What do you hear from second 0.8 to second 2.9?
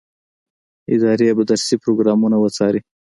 ادارې به درسي پروګرامونه وڅاري.